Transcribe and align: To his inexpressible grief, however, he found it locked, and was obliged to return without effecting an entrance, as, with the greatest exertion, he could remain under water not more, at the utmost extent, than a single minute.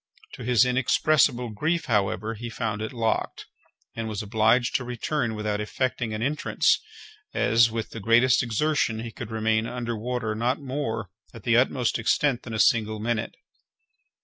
To 0.33 0.43
his 0.43 0.65
inexpressible 0.65 1.49
grief, 1.51 1.85
however, 1.85 2.33
he 2.33 2.49
found 2.49 2.81
it 2.81 2.91
locked, 2.91 3.45
and 3.95 4.07
was 4.09 4.23
obliged 4.23 4.73
to 4.77 4.83
return 4.83 5.35
without 5.35 5.61
effecting 5.61 6.11
an 6.11 6.23
entrance, 6.23 6.79
as, 7.35 7.69
with 7.69 7.91
the 7.91 7.99
greatest 7.99 8.41
exertion, 8.41 9.01
he 9.01 9.11
could 9.11 9.29
remain 9.29 9.67
under 9.67 9.95
water 9.95 10.33
not 10.33 10.59
more, 10.59 11.11
at 11.35 11.43
the 11.43 11.55
utmost 11.55 11.99
extent, 11.99 12.41
than 12.41 12.53
a 12.55 12.59
single 12.59 12.99
minute. 12.99 13.35